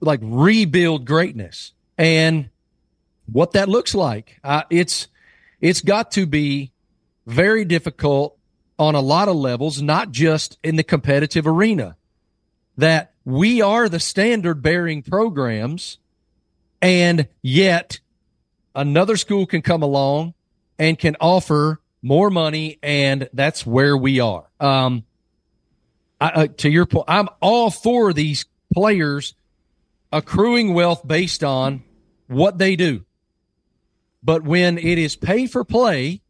like 0.00 0.20
rebuild 0.22 1.04
greatness 1.04 1.72
and 1.96 2.50
what 3.30 3.52
that 3.52 3.68
looks 3.68 3.94
like. 3.94 4.38
Uh, 4.44 4.62
it's, 4.70 5.08
it's 5.60 5.80
got 5.80 6.12
to 6.12 6.26
be 6.26 6.72
very 7.26 7.64
difficult 7.64 8.38
on 8.78 8.94
a 8.94 9.00
lot 9.00 9.28
of 9.28 9.36
levels, 9.36 9.80
not 9.80 10.10
just 10.10 10.58
in 10.62 10.76
the 10.76 10.82
competitive 10.82 11.46
arena 11.46 11.96
that 12.76 13.14
we 13.24 13.60
are 13.62 13.88
the 13.88 13.98
standard 13.98 14.62
bearing 14.62 15.02
programs 15.02 15.98
and 16.82 17.26
yet 17.42 18.00
another 18.74 19.16
school 19.16 19.46
can 19.46 19.62
come 19.62 19.82
along 19.82 20.34
and 20.78 20.98
can 20.98 21.16
offer 21.20 21.80
more 22.02 22.30
money, 22.30 22.78
and 22.82 23.28
that's 23.32 23.66
where 23.66 23.96
we 23.96 24.20
are. 24.20 24.44
Um, 24.60 25.04
I, 26.20 26.28
uh, 26.28 26.46
to 26.58 26.70
your 26.70 26.86
point, 26.86 27.06
I'm 27.08 27.28
all 27.40 27.70
for 27.70 28.12
these 28.12 28.46
players 28.72 29.34
accruing 30.12 30.74
wealth 30.74 31.06
based 31.06 31.44
on 31.44 31.82
what 32.26 32.58
they 32.58 32.76
do. 32.76 33.04
But 34.22 34.42
when 34.42 34.78
it 34.78 34.98
is 34.98 35.14
pay 35.16 35.46
for 35.46 35.64
play, 35.64 36.22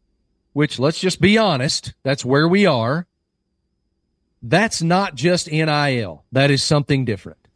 which 0.53 0.79
let's 0.79 0.99
just 0.99 1.21
be 1.21 1.37
honest, 1.37 1.93
that's 2.03 2.25
where 2.25 2.47
we 2.47 2.65
are. 2.65 3.07
That's 4.41 4.81
not 4.81 5.15
just 5.15 5.51
NIL. 5.51 6.23
That 6.31 6.51
is 6.51 6.63
something 6.63 7.05
different. 7.05 7.46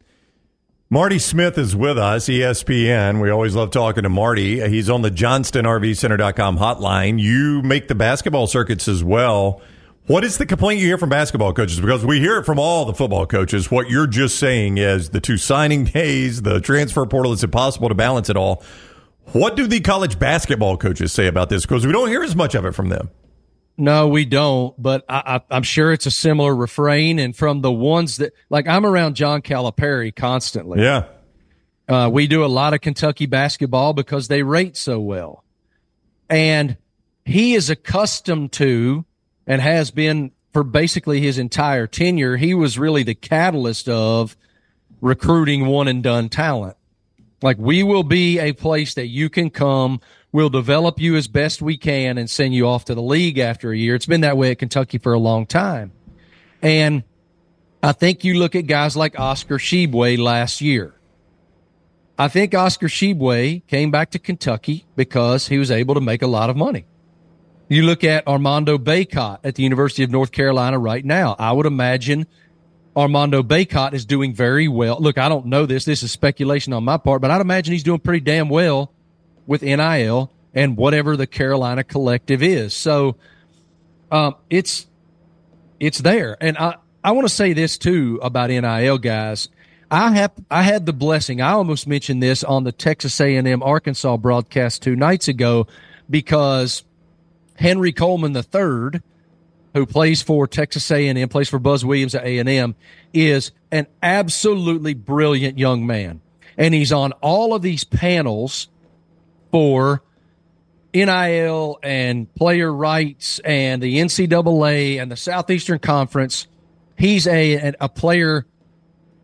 Marty 0.92 1.18
Smith 1.18 1.56
is 1.56 1.74
with 1.74 1.96
us, 1.96 2.26
ESPN. 2.26 3.22
We 3.22 3.30
always 3.30 3.54
love 3.54 3.70
talking 3.70 4.02
to 4.02 4.10
Marty. 4.10 4.60
He's 4.68 4.90
on 4.90 5.00
the 5.00 5.10
JohnstonRVCenter.com 5.10 6.58
hotline. 6.58 7.18
You 7.18 7.62
make 7.62 7.88
the 7.88 7.94
basketball 7.94 8.46
circuits 8.46 8.86
as 8.88 9.02
well. 9.02 9.62
What 10.06 10.22
is 10.22 10.36
the 10.36 10.44
complaint 10.44 10.82
you 10.82 10.86
hear 10.86 10.98
from 10.98 11.08
basketball 11.08 11.54
coaches? 11.54 11.80
Because 11.80 12.04
we 12.04 12.20
hear 12.20 12.36
it 12.36 12.44
from 12.44 12.58
all 12.58 12.84
the 12.84 12.92
football 12.92 13.24
coaches. 13.24 13.70
What 13.70 13.88
you're 13.88 14.06
just 14.06 14.38
saying 14.38 14.76
is 14.76 15.08
the 15.08 15.20
two 15.22 15.38
signing 15.38 15.84
days, 15.84 16.42
the 16.42 16.60
transfer 16.60 17.06
portal, 17.06 17.32
it's 17.32 17.42
impossible 17.42 17.88
to 17.88 17.94
balance 17.94 18.28
it 18.28 18.36
all. 18.36 18.62
What 19.32 19.56
do 19.56 19.66
the 19.66 19.80
college 19.80 20.18
basketball 20.18 20.76
coaches 20.76 21.10
say 21.10 21.26
about 21.26 21.48
this? 21.48 21.62
Because 21.62 21.86
we 21.86 21.92
don't 21.92 22.08
hear 22.08 22.22
as 22.22 22.36
much 22.36 22.54
of 22.54 22.66
it 22.66 22.72
from 22.72 22.90
them. 22.90 23.08
No, 23.76 24.08
we 24.08 24.24
don't. 24.24 24.80
But 24.80 25.04
I, 25.08 25.40
I, 25.50 25.56
am 25.56 25.62
sure 25.62 25.92
it's 25.92 26.06
a 26.06 26.10
similar 26.10 26.54
refrain. 26.54 27.18
And 27.18 27.34
from 27.36 27.60
the 27.62 27.72
ones 27.72 28.18
that, 28.18 28.32
like, 28.50 28.68
I'm 28.68 28.84
around 28.84 29.14
John 29.14 29.42
Calipari 29.42 30.14
constantly. 30.14 30.82
Yeah. 30.82 31.06
Uh, 31.88 32.08
we 32.12 32.26
do 32.26 32.44
a 32.44 32.46
lot 32.46 32.74
of 32.74 32.80
Kentucky 32.80 33.26
basketball 33.26 33.92
because 33.92 34.28
they 34.28 34.42
rate 34.42 34.76
so 34.76 35.00
well. 35.00 35.44
And 36.30 36.76
he 37.24 37.54
is 37.54 37.70
accustomed 37.70 38.52
to 38.52 39.04
and 39.46 39.60
has 39.60 39.90
been 39.90 40.32
for 40.52 40.62
basically 40.62 41.20
his 41.20 41.38
entire 41.38 41.86
tenure. 41.86 42.36
He 42.36 42.54
was 42.54 42.78
really 42.78 43.02
the 43.02 43.14
catalyst 43.14 43.88
of 43.88 44.36
recruiting 45.00 45.66
one 45.66 45.88
and 45.88 46.02
done 46.02 46.28
talent. 46.28 46.76
Like, 47.42 47.58
we 47.58 47.82
will 47.82 48.04
be 48.04 48.38
a 48.38 48.52
place 48.52 48.94
that 48.94 49.08
you 49.08 49.28
can 49.28 49.50
come 49.50 50.00
We'll 50.32 50.48
develop 50.48 50.98
you 50.98 51.16
as 51.16 51.28
best 51.28 51.60
we 51.60 51.76
can 51.76 52.16
and 52.16 52.28
send 52.28 52.54
you 52.54 52.66
off 52.66 52.86
to 52.86 52.94
the 52.94 53.02
league 53.02 53.38
after 53.38 53.70
a 53.70 53.76
year. 53.76 53.94
It's 53.94 54.06
been 54.06 54.22
that 54.22 54.38
way 54.38 54.50
at 54.50 54.58
Kentucky 54.58 54.96
for 54.96 55.12
a 55.12 55.18
long 55.18 55.44
time. 55.44 55.92
And 56.62 57.04
I 57.82 57.92
think 57.92 58.24
you 58.24 58.34
look 58.34 58.54
at 58.54 58.66
guys 58.66 58.96
like 58.96 59.20
Oscar 59.20 59.58
Tshiebwe 59.58 60.18
last 60.18 60.62
year. 60.62 60.94
I 62.18 62.28
think 62.28 62.54
Oscar 62.54 62.88
Tshiebwe 62.88 63.66
came 63.66 63.90
back 63.90 64.10
to 64.12 64.18
Kentucky 64.18 64.86
because 64.96 65.48
he 65.48 65.58
was 65.58 65.70
able 65.70 65.94
to 65.96 66.00
make 66.00 66.22
a 66.22 66.26
lot 66.26 66.48
of 66.48 66.56
money. 66.56 66.86
You 67.68 67.82
look 67.82 68.02
at 68.02 68.26
Armando 68.26 68.78
Bacot 68.78 69.40
at 69.44 69.56
the 69.56 69.62
University 69.62 70.02
of 70.02 70.10
North 70.10 70.32
Carolina 70.32 70.78
right 70.78 71.04
now. 71.04 71.36
I 71.38 71.52
would 71.52 71.66
imagine 71.66 72.26
Armando 72.96 73.42
Bacot 73.42 73.92
is 73.92 74.06
doing 74.06 74.34
very 74.34 74.68
well. 74.68 74.98
Look, 74.98 75.18
I 75.18 75.28
don't 75.28 75.46
know 75.46 75.66
this. 75.66 75.84
This 75.84 76.02
is 76.02 76.12
speculation 76.12 76.72
on 76.72 76.84
my 76.84 76.96
part, 76.96 77.20
but 77.20 77.30
I'd 77.30 77.40
imagine 77.40 77.72
he's 77.72 77.82
doing 77.82 78.00
pretty 78.00 78.20
damn 78.20 78.48
well 78.48 78.92
with 79.46 79.62
NIL 79.62 80.30
and 80.54 80.76
whatever 80.76 81.16
the 81.16 81.26
Carolina 81.26 81.84
collective 81.84 82.42
is. 82.42 82.74
So 82.74 83.16
um, 84.10 84.36
it's 84.50 84.86
it's 85.80 85.98
there, 85.98 86.36
and 86.40 86.56
I 86.58 86.76
I 87.02 87.12
want 87.12 87.26
to 87.26 87.34
say 87.34 87.52
this 87.52 87.78
too 87.78 88.20
about 88.22 88.50
NIL 88.50 88.98
guys. 88.98 89.48
I 89.90 90.12
have 90.12 90.32
I 90.50 90.62
had 90.62 90.86
the 90.86 90.92
blessing. 90.92 91.40
I 91.40 91.52
almost 91.52 91.86
mentioned 91.86 92.22
this 92.22 92.44
on 92.44 92.64
the 92.64 92.72
Texas 92.72 93.20
A&M 93.20 93.62
Arkansas 93.62 94.16
broadcast 94.16 94.82
two 94.82 94.96
nights 94.96 95.28
ago 95.28 95.66
because 96.08 96.84
Henry 97.56 97.92
Coleman 97.92 98.34
III, 98.34 99.00
who 99.74 99.86
plays 99.86 100.22
for 100.22 100.46
Texas 100.46 100.90
A&M, 100.90 101.28
plays 101.28 101.48
for 101.48 101.58
Buzz 101.58 101.84
Williams 101.84 102.14
at 102.14 102.24
A&M, 102.24 102.74
is 103.12 103.52
an 103.70 103.86
absolutely 104.02 104.94
brilliant 104.94 105.58
young 105.58 105.86
man, 105.86 106.20
and 106.56 106.74
he's 106.74 106.92
on 106.92 107.12
all 107.20 107.54
of 107.54 107.62
these 107.62 107.84
panels 107.84 108.68
for 109.52 110.02
NIL 110.92 111.78
and 111.82 112.34
player 112.34 112.72
rights 112.72 113.38
and 113.40 113.80
the 113.80 113.98
NCAA 113.98 115.00
and 115.00 115.12
the 115.12 115.16
Southeastern 115.16 115.78
Conference. 115.78 116.48
He's 116.98 117.26
a, 117.26 117.74
a 117.80 117.88
player 117.88 118.46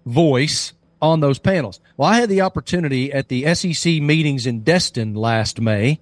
voice 0.07 0.73
on 1.03 1.21
those 1.21 1.39
panels. 1.39 1.81
Well, 1.97 2.09
I 2.09 2.21
had 2.21 2.29
the 2.29 2.41
opportunity 2.41 3.13
at 3.13 3.29
the 3.29 3.55
SEC 3.55 4.01
meetings 4.01 4.47
in 4.47 4.61
Destin 4.61 5.15
last 5.15 5.61
May 5.61 6.01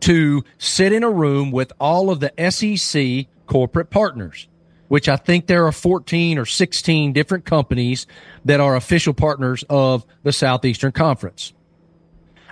to 0.00 0.44
sit 0.58 0.92
in 0.92 1.02
a 1.02 1.10
room 1.10 1.50
with 1.50 1.72
all 1.80 2.10
of 2.10 2.20
the 2.20 2.32
SEC 2.50 3.26
corporate 3.46 3.90
partners, 3.90 4.48
which 4.88 5.08
I 5.08 5.16
think 5.16 5.46
there 5.46 5.66
are 5.66 5.72
14 5.72 6.38
or 6.38 6.44
16 6.44 7.12
different 7.12 7.44
companies 7.44 8.06
that 8.44 8.60
are 8.60 8.76
official 8.76 9.14
partners 9.14 9.64
of 9.68 10.04
the 10.22 10.32
Southeastern 10.32 10.92
Conference. 10.92 11.52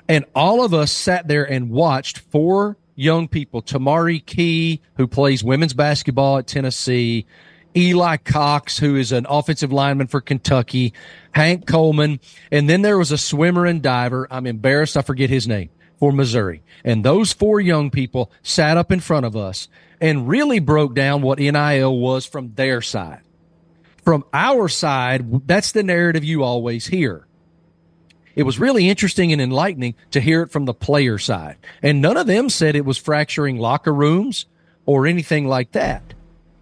And 0.08 0.24
all 0.34 0.64
of 0.64 0.72
us 0.72 0.92
sat 0.92 1.26
there 1.28 1.44
and 1.44 1.70
watched 1.70 2.18
four 2.18 2.76
young 2.94 3.28
people, 3.28 3.62
Tamari 3.62 4.24
Key, 4.24 4.80
who 4.96 5.06
plays 5.06 5.42
women's 5.42 5.74
basketball 5.74 6.38
at 6.38 6.46
Tennessee, 6.46 7.26
Eli 7.76 8.16
Cox, 8.16 8.78
who 8.78 8.96
is 8.96 9.12
an 9.12 9.26
offensive 9.28 9.72
lineman 9.72 10.06
for 10.06 10.20
Kentucky, 10.20 10.94
Hank 11.32 11.66
Coleman, 11.66 12.20
and 12.50 12.70
then 12.70 12.82
there 12.82 12.96
was 12.96 13.12
a 13.12 13.18
swimmer 13.18 13.66
and 13.66 13.82
diver. 13.82 14.26
I'm 14.30 14.46
embarrassed, 14.46 14.96
I 14.96 15.02
forget 15.02 15.28
his 15.28 15.46
name 15.46 15.68
for 15.98 16.12
Missouri. 16.12 16.62
And 16.84 17.04
those 17.04 17.32
four 17.32 17.60
young 17.60 17.90
people 17.90 18.30
sat 18.42 18.76
up 18.76 18.90
in 18.90 19.00
front 19.00 19.26
of 19.26 19.36
us 19.36 19.68
and 20.00 20.28
really 20.28 20.58
broke 20.58 20.94
down 20.94 21.22
what 21.22 21.38
NIL 21.38 21.98
was 21.98 22.24
from 22.24 22.54
their 22.54 22.80
side. 22.80 23.20
From 24.04 24.24
our 24.32 24.68
side, 24.68 25.46
that's 25.46 25.72
the 25.72 25.82
narrative 25.82 26.22
you 26.22 26.44
always 26.44 26.86
hear 26.86 27.25
it 28.36 28.44
was 28.44 28.60
really 28.60 28.88
interesting 28.88 29.32
and 29.32 29.40
enlightening 29.40 29.94
to 30.12 30.20
hear 30.20 30.42
it 30.42 30.52
from 30.52 30.66
the 30.66 30.74
player 30.74 31.18
side. 31.18 31.56
And 31.82 32.02
none 32.02 32.18
of 32.18 32.26
them 32.26 32.50
said 32.50 32.76
it 32.76 32.84
was 32.84 32.98
fracturing 32.98 33.56
locker 33.56 33.92
rooms 33.92 34.44
or 34.84 35.06
anything 35.06 35.48
like 35.48 35.72
that, 35.72 36.14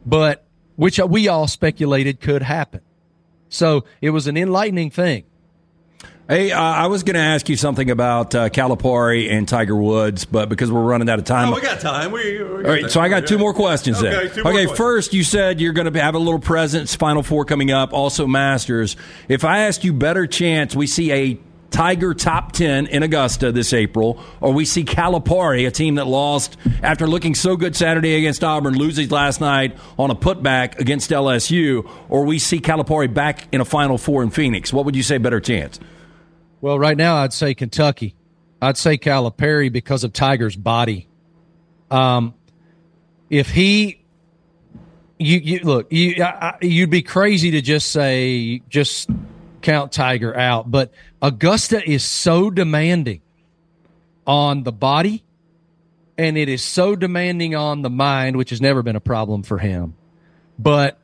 but 0.06 0.46
which 0.76 0.98
we 0.98 1.28
all 1.28 1.48
speculated 1.48 2.20
could 2.20 2.42
happen. 2.42 2.80
So 3.48 3.84
it 4.00 4.10
was 4.10 4.26
an 4.28 4.36
enlightening 4.36 4.90
thing. 4.90 5.24
Hey, 6.26 6.52
uh, 6.52 6.58
I 6.58 6.86
was 6.86 7.02
going 7.02 7.14
to 7.14 7.20
ask 7.20 7.50
you 7.50 7.56
something 7.56 7.90
about 7.90 8.34
uh, 8.34 8.48
Calipari 8.48 9.30
and 9.30 9.46
Tiger 9.46 9.76
Woods, 9.76 10.24
but 10.24 10.48
because 10.48 10.72
we're 10.72 10.82
running 10.82 11.10
out 11.10 11.18
of 11.18 11.26
time, 11.26 11.52
oh, 11.52 11.54
we 11.54 11.60
got 11.60 11.80
time. 11.80 12.12
We, 12.12 12.42
we 12.42 12.62
got 12.62 12.64
all 12.64 12.72
right, 12.72 12.90
so 12.90 13.00
I 13.00 13.10
got 13.10 13.26
two 13.26 13.36
more 13.36 13.52
questions. 13.52 13.98
Okay, 13.98 14.28
then. 14.28 14.30
okay. 14.30 14.42
Questions. 14.42 14.78
First, 14.78 15.12
you 15.12 15.22
said 15.22 15.60
you're 15.60 15.74
going 15.74 15.92
to 15.92 16.00
have 16.00 16.14
a 16.14 16.18
little 16.18 16.40
presence, 16.40 16.94
Final 16.94 17.22
Four 17.22 17.44
coming 17.44 17.72
up, 17.72 17.92
also 17.92 18.26
Masters. 18.26 18.96
If 19.28 19.44
I 19.44 19.66
asked 19.66 19.84
you, 19.84 19.92
better 19.92 20.26
chance 20.26 20.74
we 20.74 20.86
see 20.86 21.12
a 21.12 21.38
Tiger 21.74 22.14
top 22.14 22.52
10 22.52 22.86
in 22.86 23.02
Augusta 23.02 23.50
this 23.50 23.72
April, 23.72 24.22
or 24.40 24.52
we 24.52 24.64
see 24.64 24.84
Calipari, 24.84 25.66
a 25.66 25.72
team 25.72 25.96
that 25.96 26.06
lost 26.06 26.56
after 26.84 27.08
looking 27.08 27.34
so 27.34 27.56
good 27.56 27.74
Saturday 27.74 28.14
against 28.14 28.44
Auburn, 28.44 28.74
loses 28.74 29.10
last 29.10 29.40
night 29.40 29.76
on 29.98 30.08
a 30.08 30.14
putback 30.14 30.78
against 30.78 31.10
LSU, 31.10 31.90
or 32.08 32.24
we 32.24 32.38
see 32.38 32.60
Calipari 32.60 33.12
back 33.12 33.48
in 33.52 33.60
a 33.60 33.64
Final 33.64 33.98
Four 33.98 34.22
in 34.22 34.30
Phoenix. 34.30 34.72
What 34.72 34.84
would 34.84 34.94
you 34.94 35.02
say 35.02 35.18
better 35.18 35.40
chance? 35.40 35.80
Well, 36.60 36.78
right 36.78 36.96
now 36.96 37.16
I'd 37.16 37.32
say 37.32 37.54
Kentucky. 37.54 38.14
I'd 38.62 38.76
say 38.76 38.96
Calipari 38.96 39.72
because 39.72 40.04
of 40.04 40.12
Tiger's 40.12 40.54
body. 40.54 41.08
Um, 41.90 42.34
if 43.30 43.50
he 43.50 44.04
you, 45.18 45.38
you 45.38 45.60
look 45.64 45.92
you 45.92 46.22
I, 46.22 46.56
you'd 46.62 46.90
be 46.90 47.02
crazy 47.02 47.50
to 47.50 47.60
just 47.60 47.90
say 47.90 48.62
just 48.68 49.10
count 49.64 49.90
Tiger 49.90 50.36
out, 50.36 50.70
but 50.70 50.92
Augusta 51.20 51.82
is 51.88 52.04
so 52.04 52.50
demanding 52.50 53.22
on 54.26 54.62
the 54.62 54.72
body 54.72 55.24
and 56.16 56.38
it 56.38 56.48
is 56.48 56.62
so 56.62 56.94
demanding 56.94 57.56
on 57.56 57.82
the 57.82 57.90
mind, 57.90 58.36
which 58.36 58.50
has 58.50 58.60
never 58.60 58.82
been 58.82 58.94
a 58.94 59.00
problem 59.00 59.42
for 59.42 59.58
him. 59.58 59.94
But 60.58 60.98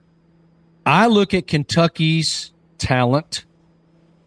I 0.86 1.08
look 1.08 1.34
at 1.34 1.46
Kentucky's 1.46 2.52
talent 2.78 3.44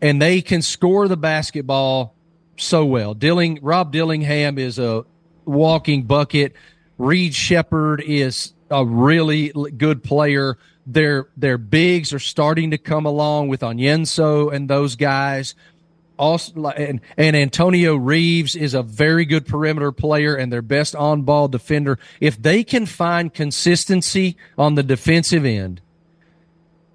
and 0.01 0.21
they 0.21 0.41
can 0.41 0.61
score 0.61 1.07
the 1.07 1.15
basketball 1.15 2.13
so 2.57 2.85
well. 2.85 3.13
Dilling, 3.13 3.59
Rob 3.61 3.91
Dillingham 3.93 4.57
is 4.57 4.77
a 4.77 5.05
walking 5.45 6.03
bucket. 6.03 6.53
Reed 6.97 7.33
Sheppard 7.33 8.01
is 8.01 8.53
a 8.69 8.85
really 8.85 9.49
good 9.49 10.03
player. 10.03 10.57
Their 10.85 11.27
their 11.37 11.57
bigs 11.57 12.13
are 12.13 12.19
starting 12.19 12.71
to 12.71 12.77
come 12.77 13.05
along 13.05 13.47
with 13.47 13.61
Onyenso 13.61 14.53
and 14.53 14.69
those 14.69 14.95
guys. 14.95 15.55
Also, 16.17 16.67
and, 16.67 17.01
and 17.17 17.35
Antonio 17.35 17.95
Reeves 17.95 18.55
is 18.55 18.75
a 18.75 18.83
very 18.83 19.25
good 19.25 19.47
perimeter 19.47 19.91
player 19.91 20.35
and 20.35 20.53
their 20.53 20.61
best 20.61 20.95
on 20.95 21.23
ball 21.23 21.47
defender. 21.47 21.97
If 22.19 22.39
they 22.39 22.63
can 22.63 22.85
find 22.85 23.33
consistency 23.33 24.37
on 24.55 24.75
the 24.75 24.83
defensive 24.83 25.43
end, 25.43 25.81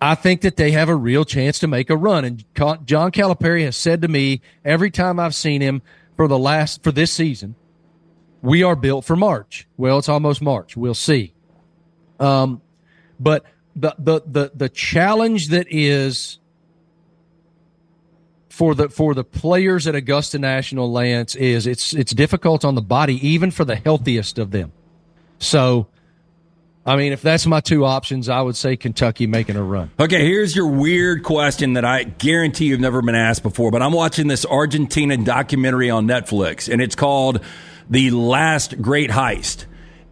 I 0.00 0.14
think 0.14 0.43
that 0.43 0.57
they 0.57 0.71
have 0.71 0.88
a 0.88 0.95
real 0.95 1.25
chance 1.25 1.59
to 1.59 1.67
make 1.67 1.90
a 1.90 1.97
run. 1.97 2.25
And 2.25 2.45
John 2.55 3.11
Calipari 3.11 3.64
has 3.64 3.76
said 3.76 4.02
to 4.02 4.09
me 4.09 4.40
every 4.64 4.90
time 4.90 5.19
I've 5.19 5.35
seen 5.35 5.61
him 5.61 5.83
for 6.17 6.28
the 6.28 6.38
last, 6.38 6.85
for 6.85 6.93
this 6.93 7.12
season, 7.12 7.57
we 8.42 8.62
are 8.62 8.76
built 8.76 9.04
for 9.04 9.16
March. 9.16 9.66
Well, 9.76 9.99
it's 9.99 10.09
almost 10.09 10.40
March. 10.42 10.76
We'll 10.76 10.95
see. 10.95 11.33
Um, 12.21 12.62
but 13.18 13.45
the, 13.75 13.95
the, 13.99 14.23
the, 14.26 14.52
the 14.54 14.68
challenge 14.68 15.49
that 15.49 15.66
is 15.71 16.38
for 18.49 18.75
the 18.75 18.88
for 18.88 19.14
the 19.14 19.23
players 19.23 19.87
at 19.87 19.95
Augusta 19.95 20.37
National 20.37 20.90
Lance 20.90 21.37
is 21.37 21.64
it's 21.64 21.95
it's 21.95 22.12
difficult 22.12 22.64
on 22.64 22.75
the 22.75 22.83
body 22.83 23.25
even 23.26 23.52
for 23.52 23.64
the 23.64 23.76
healthiest 23.76 24.37
of 24.37 24.50
them. 24.50 24.73
So 25.38 25.87
I 26.85 26.97
mean, 26.97 27.12
if 27.12 27.23
that's 27.23 27.47
my 27.47 27.61
two 27.61 27.85
options, 27.85 28.28
I 28.28 28.40
would 28.40 28.57
say 28.57 28.75
Kentucky 28.76 29.26
making 29.26 29.57
a 29.57 29.62
run. 29.62 29.90
Okay, 30.00 30.26
here's 30.26 30.57
your 30.57 30.66
weird 30.66 31.23
question 31.23 31.75
that 31.75 31.85
I 31.85 32.04
guarantee 32.04 32.64
you've 32.64 32.80
never 32.80 33.02
been 33.02 33.14
asked 33.14 33.42
before, 33.42 33.71
but 33.71 33.83
I'm 33.83 33.92
watching 33.92 34.26
this 34.26 34.47
Argentina 34.47 35.16
documentary 35.18 35.90
on 35.90 36.09
Netflix, 36.09 36.73
and 36.73 36.80
it's 36.80 36.97
called 36.97 37.40
The 37.90 38.11
Last 38.11 38.80
Great 38.80 39.11
Heist. 39.11 39.66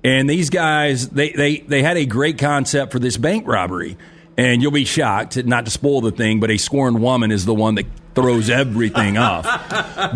And 0.04 0.30
these 0.30 0.50
guys, 0.50 1.08
they, 1.08 1.30
they, 1.30 1.58
they 1.58 1.82
had 1.82 1.96
a 1.96 2.06
great 2.06 2.38
concept 2.38 2.92
for 2.92 2.98
this 2.98 3.16
bank 3.16 3.46
robbery. 3.46 3.96
And 4.36 4.60
you'll 4.60 4.70
be 4.70 4.84
shocked, 4.84 5.42
not 5.44 5.64
to 5.64 5.70
spoil 5.70 6.02
the 6.02 6.10
thing, 6.10 6.40
but 6.40 6.50
a 6.50 6.58
scorned 6.58 7.00
woman 7.00 7.32
is 7.32 7.46
the 7.46 7.54
one 7.54 7.74
that 7.76 7.86
throws 8.14 8.50
everything 8.50 9.16
off. 9.18 9.44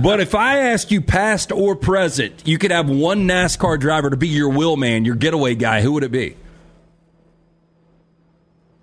But 0.03 0.21
if 0.21 0.35
I 0.35 0.59
ask 0.59 0.91
you 0.91 1.01
past 1.01 1.53
or 1.53 1.75
present, 1.75 2.47
you 2.47 2.59
could 2.59 2.71
have 2.71 2.89
one 2.89 3.27
NASCAR 3.27 3.81
driver 3.81 4.11
to 4.11 4.17
be 4.17 4.29
your 4.29 4.51
wheel 4.51 4.77
man, 4.77 5.05
your 5.05 5.15
getaway 5.15 5.55
guy, 5.55 5.81
who 5.81 5.93
would 5.93 6.05
it 6.05 6.13
be? 6.13 6.37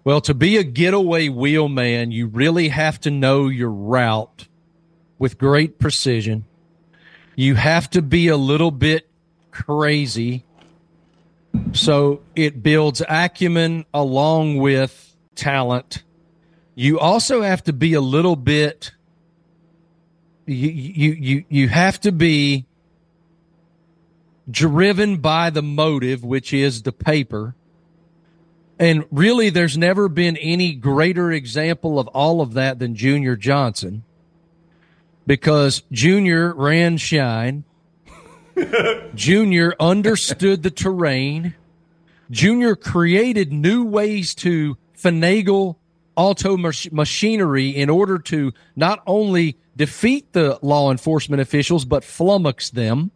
Well, 0.07 0.22
to 0.22 0.34
be 0.34 0.55
a 0.55 0.63
getaway 0.63 1.27
wheelman, 1.27 2.12
you 2.12 2.27
really 2.27 2.69
have 2.69 2.98
to 3.01 3.12
know 3.12 3.50
your 3.50 3.69
route 3.69 4.48
with 5.19 5.38
great 5.38 5.79
precision. 5.79 6.46
You 7.38 7.56
have 7.56 7.89
to 7.91 8.01
be 8.01 8.27
a 8.27 8.36
little 8.36 8.72
bit 8.72 9.08
crazy. 9.51 10.44
So 11.72 12.22
it 12.36 12.62
builds 12.62 13.01
acumen 13.08 13.86
along 13.94 14.58
with 14.58 15.15
talent. 15.36 16.03
You 16.75 17.00
also 17.00 17.44
have 17.44 17.63
to 17.65 17.74
be 17.74 17.94
a 17.94 18.01
little 18.01 18.36
bit 18.36 18.91
you 20.46 20.70
you 20.70 21.12
you, 21.12 21.46
you 21.48 21.67
have 21.67 22.00
to 22.01 22.12
be 22.12 22.65
driven 24.50 25.17
by 25.17 25.50
the 25.50 25.62
motive, 25.62 26.24
which 26.24 26.53
is 26.53 26.82
the 26.82 26.91
paper 26.91 27.53
and 28.79 29.06
really, 29.10 29.50
there's 29.50 29.77
never 29.77 30.08
been 30.08 30.38
any 30.38 30.74
greater 30.74 31.32
example 31.32 32.00
of 32.00 32.08
all 32.10 32.41
of 32.41 32.53
that 32.53 32.77
than 32.77 32.96
Junior 32.96 33.36
Johnson 33.36 34.03
because 35.27 35.84
Junior 35.91 36.53
ran 36.55 36.98
shine. 36.98 37.65
Junior 39.13 39.75
understood 39.79 40.63
the 40.63 40.72
terrain. 40.72 41.53
Junior 42.31 42.75
created 42.75 43.53
new 43.53 43.84
ways 43.84 44.34
to 44.36 44.77
finagle 44.98 45.75
auto 46.15 46.57
mach- 46.57 46.91
machinery 46.91 47.69
in 47.69 47.89
order 47.89 48.17
to 48.17 48.51
not 48.75 49.03
only 49.05 49.57
defeat 49.75 50.34
the 50.34 50.57
law 50.63 50.89
enforcement 50.89 51.39
officials, 51.39 51.86
but 51.86 52.01
flummox 52.01 52.72
them. 52.72 53.12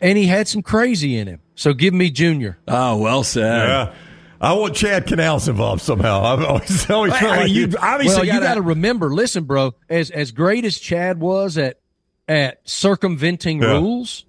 And 0.00 0.16
he 0.16 0.26
had 0.26 0.46
some 0.46 0.62
crazy 0.62 1.16
in 1.16 1.26
him. 1.26 1.40
So 1.56 1.74
give 1.74 1.92
me 1.92 2.10
Junior. 2.10 2.58
Oh, 2.68 2.98
well 2.98 3.24
said. 3.24 3.68
Yeah. 3.68 3.94
I 4.42 4.54
want 4.54 4.74
Chad 4.74 5.06
Knaus 5.06 5.48
involved 5.48 5.82
somehow. 5.82 6.22
I've 6.24 6.42
always, 6.42 6.90
always 6.90 7.16
felt 7.16 7.36
like 7.38 7.50
you 7.50 7.72
obviously 7.80 8.16
well, 8.16 8.24
you 8.26 8.32
gotta- 8.32 8.46
got 8.46 8.54
to 8.56 8.62
remember. 8.62 9.14
Listen, 9.14 9.44
bro, 9.44 9.74
as 9.88 10.10
as 10.10 10.32
great 10.32 10.64
as 10.64 10.78
Chad 10.78 11.20
was 11.20 11.56
at 11.56 11.78
at 12.26 12.58
circumventing 12.68 13.62
Yeah. 13.62 13.74
rules, 13.78 14.24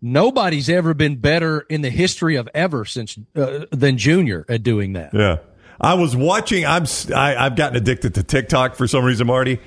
nobody's 0.00 0.68
ever 0.68 0.94
been 0.94 1.16
better 1.16 1.60
in 1.68 1.80
the 1.82 1.90
history 1.90 2.36
of 2.36 2.48
ever 2.54 2.84
since 2.84 3.18
uh, 3.34 3.66
than 3.72 3.98
Junior 3.98 4.44
at 4.48 4.62
doing 4.62 4.92
that. 4.94 5.12
Yeah. 5.12 5.38
I 5.80 5.94
was 5.94 6.16
watching. 6.16 6.64
I'm. 6.64 6.84
I, 7.14 7.32
have 7.32 7.56
gotten 7.56 7.76
addicted 7.76 8.14
to 8.14 8.22
TikTok 8.22 8.76
for 8.76 8.86
some 8.88 9.04
reason, 9.04 9.26
Marty. 9.26 9.58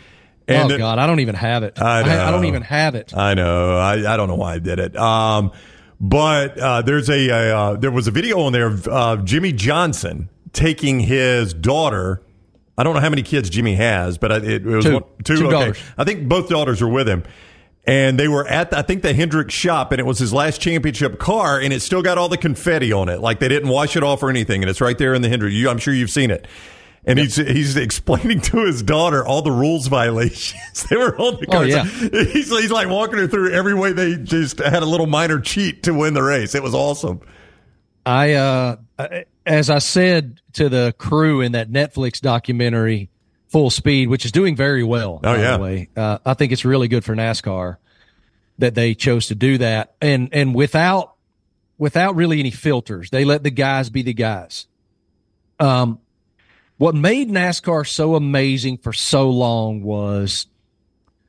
oh 0.47 0.69
it- 0.71 0.77
God, 0.77 0.97
I 0.99 1.05
don't 1.05 1.19
even 1.19 1.35
have 1.35 1.63
it. 1.63 1.79
I 1.81 2.27
I, 2.27 2.31
don't 2.31 2.45
even 2.45 2.61
have 2.63 2.95
it. 2.95 3.13
I 3.15 3.33
know. 3.35 3.77
I, 3.77 4.13
I 4.13 4.17
don't 4.17 4.27
know 4.27 4.35
why 4.35 4.53
I 4.55 4.59
did 4.59 4.79
it. 4.79 4.95
Um, 4.95 5.51
but 5.99 6.57
uh, 6.57 6.81
there's 6.81 7.09
a, 7.09 7.29
a 7.29 7.57
uh, 7.57 7.75
there 7.75 7.91
was 7.91 8.07
a 8.07 8.11
video 8.11 8.41
on 8.41 8.53
there 8.53 8.67
of 8.67 8.87
uh, 8.87 9.17
Jimmie 9.17 9.53
Johnson 9.53 10.29
taking 10.53 10.99
his 10.99 11.53
daughter. 11.53 12.21
I 12.77 12.83
don't 12.83 12.93
know 12.93 13.01
how 13.01 13.09
many 13.09 13.23
kids 13.23 13.49
Jimmie 13.49 13.75
has, 13.75 14.17
but 14.17 14.31
it, 14.31 14.45
it 14.45 14.65
was 14.65 14.85
Two. 14.85 15.05
two. 15.23 15.37
Two 15.37 15.47
okay. 15.47 15.51
daughters. 15.51 15.79
I 15.97 16.05
think 16.05 16.27
both 16.29 16.49
daughters 16.49 16.81
are 16.81 16.87
with 16.87 17.07
him. 17.07 17.23
And 17.85 18.19
they 18.19 18.27
were 18.27 18.45
at, 18.45 18.71
I 18.73 18.83
think, 18.83 19.01
the 19.01 19.13
Hendricks 19.13 19.53
shop, 19.53 19.91
and 19.91 19.99
it 19.99 20.03
was 20.03 20.19
his 20.19 20.31
last 20.31 20.61
championship 20.61 21.17
car, 21.17 21.59
and 21.59 21.73
it 21.73 21.79
still 21.81 22.03
got 22.03 22.19
all 22.19 22.29
the 22.29 22.37
confetti 22.37 22.91
on 22.93 23.09
it. 23.09 23.19
Like 23.19 23.39
they 23.39 23.47
didn't 23.47 23.69
wash 23.69 23.95
it 23.95 24.03
off 24.03 24.21
or 24.21 24.29
anything, 24.29 24.61
and 24.61 24.69
it's 24.69 24.81
right 24.81 24.97
there 24.97 25.15
in 25.15 25.23
the 25.23 25.29
Hendricks. 25.29 25.55
You, 25.55 25.69
I'm 25.69 25.79
sure 25.79 25.93
you've 25.93 26.11
seen 26.11 26.29
it. 26.29 26.45
And 27.05 27.17
he's 27.17 27.37
he's 27.37 27.75
explaining 27.77 28.41
to 28.41 28.65
his 28.65 28.83
daughter 28.83 29.25
all 29.25 29.41
the 29.41 29.51
rules 29.51 29.87
violations. 29.87 30.83
they 30.89 30.97
were 30.97 31.17
on 31.17 31.39
the 31.39 31.47
Oh, 31.49 31.61
yeah. 31.61 31.83
He's, 32.33 32.49
he's 32.49 32.71
like 32.71 32.89
walking 32.89 33.17
her 33.19 33.27
through 33.27 33.51
every 33.51 33.73
way 33.73 33.93
they 33.93 34.15
just 34.17 34.59
had 34.59 34.83
a 34.83 34.85
little 34.85 35.07
minor 35.07 35.39
cheat 35.39 35.83
to 35.83 35.93
win 35.93 36.13
the 36.13 36.21
race. 36.21 36.55
It 36.55 36.61
was 36.61 36.75
awesome. 36.75 37.21
I, 38.05 38.33
uh, 38.33 38.75
as 39.45 39.69
I 39.69 39.79
said 39.79 40.41
to 40.53 40.69
the 40.69 40.93
crew 40.97 41.41
in 41.41 41.53
that 41.53 41.71
Netflix 41.71 42.19
documentary, 42.19 43.09
Full 43.47 43.69
Speed, 43.69 44.09
which 44.09 44.25
is 44.25 44.31
doing 44.31 44.55
very 44.55 44.83
well. 44.83 45.19
Oh, 45.23 45.33
by 45.33 45.37
yeah. 45.37 45.57
the 45.57 45.63
way, 45.63 45.89
uh, 45.95 46.19
I 46.25 46.33
think 46.35 46.51
it's 46.51 46.65
really 46.65 46.87
good 46.87 47.03
for 47.03 47.15
NASCAR 47.15 47.77
that 48.59 48.75
they 48.75 48.93
chose 48.93 49.27
to 49.27 49.35
do 49.35 49.57
that, 49.57 49.95
and 50.01 50.29
and 50.31 50.53
without 50.53 51.15
without 51.77 52.15
really 52.15 52.39
any 52.39 52.51
filters, 52.51 53.09
they 53.09 53.25
let 53.25 53.41
the 53.41 53.49
guys 53.49 53.89
be 53.89 54.03
the 54.03 54.13
guys. 54.13 54.67
Um, 55.59 55.99
what 56.79 56.95
made 56.95 57.29
NASCAR 57.29 57.85
so 57.85 58.15
amazing 58.15 58.77
for 58.77 58.93
so 58.93 59.29
long 59.29 59.83
was 59.83 60.47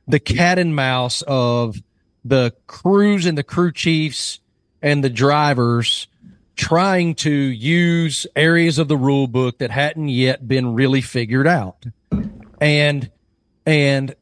the 0.07 0.19
cat 0.19 0.57
and 0.57 0.73
mouse 0.73 1.21
of 1.23 1.77
the 2.23 2.53
crews 2.67 3.25
and 3.25 3.37
the 3.37 3.43
crew 3.43 3.73
chiefs 3.73 4.39
and 4.81 5.03
the 5.03 5.09
drivers 5.09 6.07
trying 6.55 7.15
to 7.15 7.31
use 7.31 8.25
areas 8.33 8.79
of 8.79 8.87
the 8.87 8.95
rule 8.95 9.27
book 9.27 9.57
that 9.57 9.71
hadn't 9.71 10.07
yet 10.07 10.47
been 10.47 10.73
really 10.73 11.01
figured 11.01 11.47
out. 11.47 11.85
And 12.61 13.11
and 13.65 14.15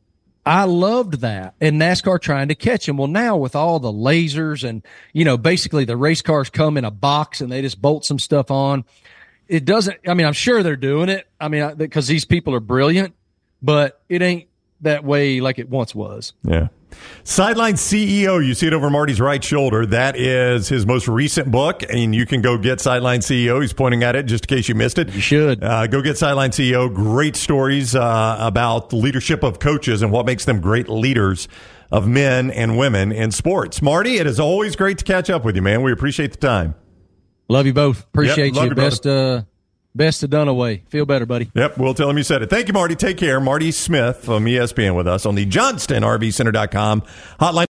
I 0.48 0.64
loved 0.64 1.22
that. 1.22 1.54
And 1.62 1.80
NASCAR 1.80 2.20
trying 2.20 2.48
to 2.48 2.56
catch 2.56 2.90
him. 2.90 2.98
Well, 2.98 3.08
now 3.08 3.38
with 3.38 3.56
all 3.56 3.80
the 3.80 3.92
lasers 3.92 4.68
and, 4.68 4.82
you 5.14 5.26
know, 5.26 5.38
basically 5.38 5.86
the 5.86 5.96
race 5.96 6.24
cars 6.24 6.50
come 6.50 6.76
in 6.76 6.86
a 6.86 6.92
box 6.92 7.40
and 7.40 7.52
they 7.52 7.62
just 7.62 7.80
bolt 7.80 8.04
some 8.04 8.18
stuff 8.18 8.50
on. 8.50 8.84
It 9.50 9.66
doesn't, 9.66 9.98
I 10.08 10.14
mean, 10.14 10.28
I'm 10.28 10.34
sure 10.34 10.64
they're 10.64 10.76
doing 10.76 11.10
it. 11.10 11.28
I 11.42 11.48
mean, 11.48 11.76
because 11.76 12.08
these 12.08 12.24
people 12.24 12.54
are 12.54 12.60
brilliant, 12.60 13.16
but 13.62 14.02
it 14.08 14.22
ain't 14.22 14.48
that 14.82 15.04
way 15.04 15.42
like 15.42 15.60
it 15.60 15.70
once 15.70 15.94
was. 15.94 16.34
Yeah. 16.44 16.68
Sideline 17.24 17.74
CEO, 17.74 18.46
you 18.46 18.54
see 18.54 18.68
it 18.68 18.74
over 18.74 18.90
Marty's 18.90 19.20
right 19.20 19.44
shoulder. 19.44 19.86
That 19.86 20.16
is 20.16 20.70
his 20.70 20.86
most 20.86 21.08
recent 21.08 21.52
book, 21.52 21.84
and 21.90 22.16
you 22.16 22.26
can 22.26 22.42
go 22.42 22.58
get 22.58 22.80
Sideline 22.80 23.20
CEO. 23.20 23.62
He's 23.62 23.74
pointing 23.74 24.04
at 24.04 24.16
it 24.16 24.24
just 24.24 24.46
in 24.46 24.58
case 24.58 24.70
you 24.70 24.76
missed 24.76 24.98
it. 24.98 25.14
You 25.14 25.22
should. 25.22 25.64
Uh, 25.64 25.88
go 25.88 26.02
get 26.02 26.18
Sideline 26.18 26.52
CEO. 26.52 26.94
Great 26.94 27.36
stories 27.36 27.96
uh, 27.96 28.38
about 28.40 28.90
the 28.90 28.96
leadership 28.96 29.44
of 29.44 29.60
coaches 29.60 30.02
and 30.02 30.12
what 30.12 30.26
makes 30.26 30.46
them 30.46 30.62
great 30.62 30.90
leaders 30.90 31.48
of 31.92 32.08
men 32.08 32.52
and 32.52 32.78
women 32.78 33.12
in 33.12 33.32
sports. 33.32 33.82
Marty, 33.82 34.18
it 34.18 34.28
is 34.28 34.40
always 34.40 34.76
great 34.76 34.98
to 35.00 35.06
catch 35.06 35.30
up 35.30 35.44
with 35.44 35.56
you, 35.56 35.62
man. 35.62 35.82
We 35.82 35.92
appreciate 35.92 36.32
the 36.32 36.38
time. 36.38 36.76
Love 37.50 37.66
you 37.66 37.74
both. 37.74 38.04
Appreciate 38.04 38.54
love 38.54 38.66
you. 38.66 38.70
you, 38.70 38.76
best, 38.76 39.06
uh, 39.06 39.42
best 39.96 40.24
of 40.24 40.30
Dunaway. 40.30 40.88
Feel 40.88 41.06
better, 41.06 41.26
buddy. 41.26 41.52
Yep, 41.56 41.78
we'll 41.78 41.94
tell 41.94 42.10
him 42.10 42.18
you 42.18 42.24
said 42.24 42.42
it. 42.44 42.50
Thank 42.50 42.68
you, 42.68 42.74
Marty. 42.74 42.96
Take 42.96 43.18
care. 43.18 43.40
Marty 43.42 43.72
Smith 43.72 44.24
from 44.24 44.46
ESPN 44.46 44.96
with 44.96 45.08
us 45.08 45.26
on 45.26 45.36
the 45.36 45.46
JohnstonRVCenter.com 45.46 47.04
hotline. 47.40 47.68